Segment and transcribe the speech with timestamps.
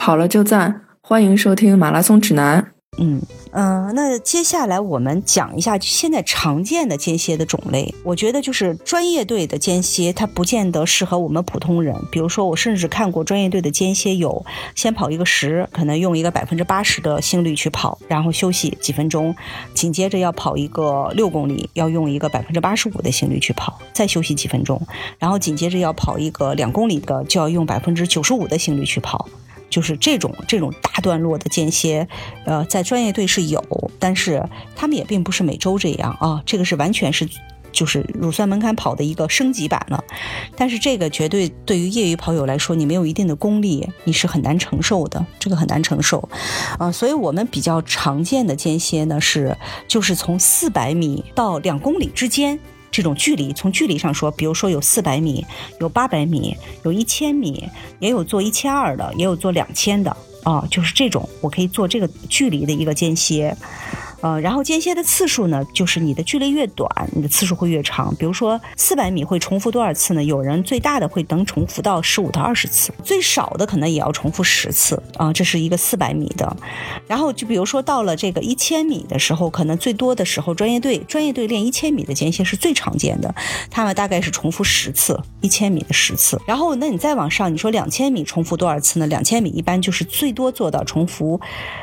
[0.00, 2.72] 跑了就赞，欢迎收听马拉松指南。
[2.96, 3.20] 嗯
[3.52, 7.94] 嗯，那接下来我们讲一下现在常见的间歇的种类。
[8.02, 11.94] 我觉得就是专业队的间歇，它不见得适合我们普通人。
[12.10, 14.42] 比如说，我甚至看过专业队的间歇，有
[14.74, 19.36] 先跑一个十，可能用一个百分之八十的心率去跑，然后休息几分钟，
[19.74, 24.80] 紧接着要跑一个六公里，要用一个百分之八十五的心率去跑，再休息几分钟，
[25.18, 29.28] 然后紧接着要跑一个两公里的，就要用百分之九十五的心率去跑。
[29.70, 32.06] 就是这种这种大段落的间歇，
[32.44, 33.64] 呃，在专业队是有，
[33.98, 34.44] 但是
[34.76, 36.42] 他们也并不是每周这样啊。
[36.44, 37.28] 这个是完全是
[37.72, 40.02] 就是乳酸门槛跑的一个升级版了。
[40.56, 46.28] 但是这个绝对对于业余跑友来说，你没有一定的功力，你是很难承受的，这个很难承受。
[46.78, 49.56] 啊，所以我们比较常见的间歇呢是，
[49.86, 52.58] 就是从四百米到两公里之间。
[52.90, 55.44] 这种距离，从距离上说，比如说有四百米，
[55.80, 63.56] 有八百米，有一千米，也有做一千二的，也有做两千的啊，就是这种，我可以做这个距离的一个间歇。
[64.20, 68.14] 呃，然后间歇的次数呢，就是你的距离越短，你的次数会越长。
[68.16, 70.22] 比如说四百米会重复多少次呢？
[70.22, 75.32] 有人最大的会能重复到十五到二十次，最少的可能也要重复十次啊。
[75.32, 76.56] 这是一个四百米的。
[77.06, 83.34] 然后就比如说到了这个一千米的时候，可能最多的时候，专业队专业队练一千米的间歇是最常见的，
[83.70, 86.40] 他们大概是重复十次，一千米的十次。
[86.46, 89.06] 然后那你再往上，你说两千米重复多少次呢？
[89.06, 91.40] 两千米一般就是最多做到重复。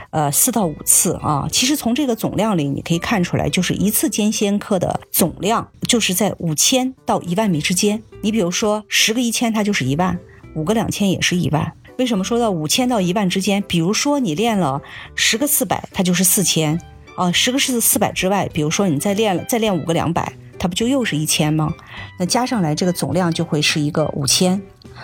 [0.09, 8.03] 呃，四到五次啊，其实从这个总总量里你可以看出来，就是一次间歇课的总量就是在五千到一万米之间。
[8.19, 10.13] 你比如说十个一千，它就是一万；
[10.53, 11.71] 五个两千也是一万。
[11.97, 13.63] 为什么说到五千到一万之间？
[13.65, 14.81] 比如说你练了
[15.15, 16.77] 十个四百，它就是四千
[17.15, 17.31] 啊。
[17.31, 21.73] 十个是四百之外，比如说你再练了再练五个两百，它不就又是一千吗？
[22.19, 24.61] 那加上来这个总量就会是一个五千。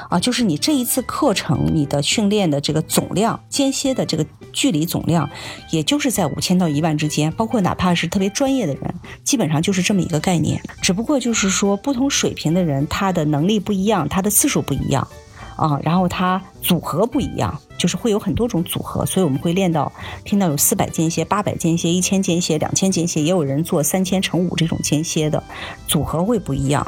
[0.09, 5.29] 啊，就是你这一次课程，你的训练的这个总量，间歇的这个距离总量，
[5.71, 7.31] 也就是在五千到一万之间。
[7.33, 10.61] 包括哪怕是特别专业的人，基本上就是这么一个概念。
[10.81, 15.07] 只不过就是说，不同水平的人，他的能力不一样，他的次数不一样，
[15.55, 19.05] 啊，然后他组合不一样，就是会有很多种组合。
[19.05, 19.91] 所以我们会练到
[20.23, 25.43] 听到有四百间歇、八百间歇、一千间歇、两千间歇，也有人做三千乘五这种间歇的
[25.87, 26.85] 组合会不一样。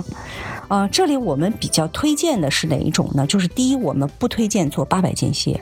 [0.67, 3.27] 啊，这里我们比较推荐的是哪一种呢？
[3.27, 5.61] 就是第一，我们不推荐做八百间歇。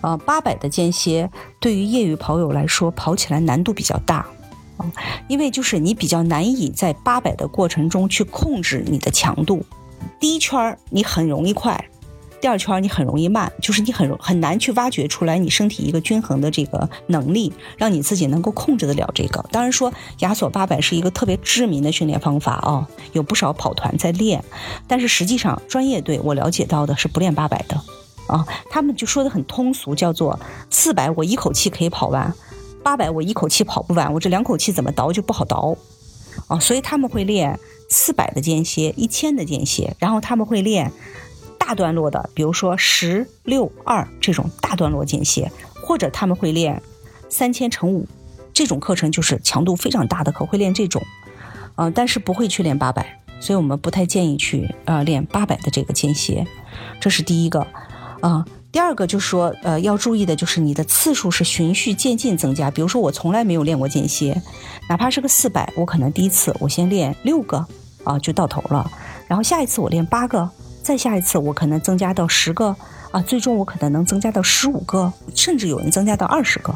[0.00, 1.30] 啊，八百的间歇
[1.60, 4.26] 对于业余跑友来说，跑起来难度比较大。
[4.76, 4.84] 啊，
[5.28, 9.64] 因为就是你比较难以在八百的过程中去控制你的强度。
[10.20, 11.82] 第一圈你很容易快。
[12.38, 19.42] 第二圈你很容易慢，就是你很很难去挖掘出来你身体一个均衡的这个能力，让你自己能够控制得了这个。
[19.50, 24.44] 当然说亚索八百是一个特别知名的训练方法啊，有不少跑团在练，
[24.86, 27.80] 但是实际上专业队我了解到的是不练八百的
[28.26, 30.38] 啊，他们就说的很通俗，叫做
[30.70, 32.32] 四百我一口气可以跑完，
[32.82, 35.76] 八百我一口气跑不完，我这两口气怎么倒就不好倒。
[36.48, 40.92] 啊，所以他们会练四百的间歇，一千的间歇，然后他们会练。
[41.58, 45.50] 大段落的，比如说十六二这种大段落间歇，
[45.82, 46.80] 或者他们会练
[47.28, 48.06] 三千乘五
[48.52, 51.02] 这种课程，就是强度非常大的课，会练这种，
[51.74, 56.46] 呃，但是不会去练八百，所以我们不太建议去呃练八百的这个间歇，
[57.00, 57.66] 这是第一个，
[58.20, 64.40] 啊，第二个就是说，呃，要注意的就是你的次数是循序渐进增加，比如说我从来没有练过间歇，
[64.88, 67.64] 哪怕是个四百，我可能第一次我先练六个
[68.04, 68.90] 啊就到头了，
[69.28, 70.48] 然后下一次我练八个。
[70.82, 72.76] 再下一次，我可能增加到十个
[73.10, 76.72] 啊，最终我可能能增加到十五个，甚至有人增加到二十个。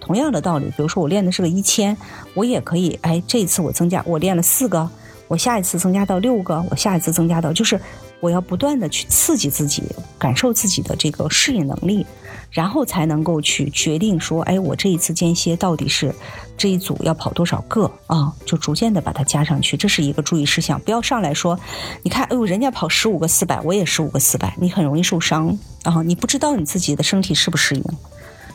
[0.00, 1.96] 同样的道理，比如说我练的是个一千，
[2.34, 4.88] 我也可以，哎，这一次我增加，我练了四个，
[5.28, 7.80] 我下一次增加到六个，我下一次增加到就是。
[8.20, 9.80] 我要不断的去刺激自己，
[10.18, 12.04] 感受自己的这个适应能力，
[12.50, 16.12] 然后才能够去决定说，哎，我这一次间歇到底是
[16.56, 18.34] 这一组要跑多少个啊？
[18.44, 20.80] 就逐渐的把它加上去，这是一个注意事项。
[20.80, 21.56] 不要上来说，
[22.02, 26.02] 你看，哎呦，人家跑十五个四百，我也十五个四百，你很容易受伤啊！
[26.02, 27.84] 你不知道你自己的身体适不适应，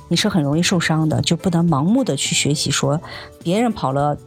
[0.10, 3.02] 你是很容易受伤的，就不能盲目的去学习说
[3.42, 4.18] 别人跑了。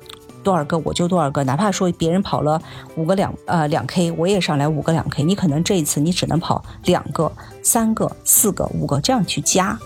[0.46, 2.62] 多少个我就多少个，哪怕说别人跑了
[2.94, 5.24] 五个两呃两 K，我也上来五个两 K。
[5.24, 7.32] 你可能这一次你只能跑两个、
[7.64, 9.76] 三个、四个、五个这样去加，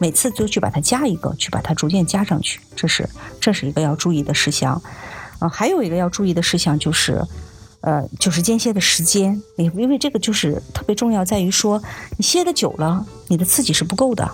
[0.00, 2.60] 每次就去把它加一个，去把它逐渐加上去。
[2.74, 3.08] 这是
[3.40, 4.82] 这是一个要注意的事项。
[5.38, 7.24] 啊，还有一个要注意的事项就是，
[7.82, 11.80] 呃，就是间歇的时间，因因为这个就是特别重要，在于说
[12.16, 14.28] 你歇的久了，你的刺激是不够的。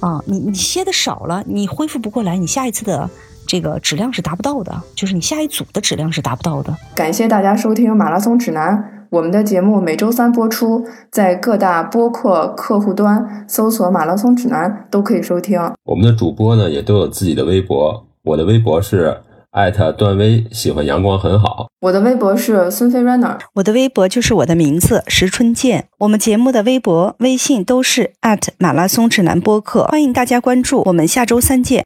[0.00, 3.10] 啊，你你歇的少了，你恢复不过来，你下一次的。
[3.46, 6.76] 这个质量是达不到的，就是你下一组的质量是达不到的。
[6.94, 8.92] 感谢大家收听马拉松指南。
[9.08, 15.60] 我们的节目每周三播出，在各大播客客户端搜索“马拉松指南”都可以收听。
[15.84, 19.16] 我们的主播呢也都有自己的微博，我的微博是
[19.52, 21.68] 艾特段威，喜欢阳光很好。
[21.80, 25.86] 我的微博是孙飞 runner，我的微博就是我的名字石春健。
[25.98, 30.82] 我们节目的微博、微信都是艾特马拉松指南播客，欢迎大家关注。
[30.86, 31.84] 我们下周三见。